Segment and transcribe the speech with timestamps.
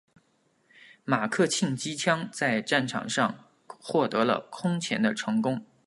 [1.05, 5.63] 马克沁机枪在战场上获得了空前的成功。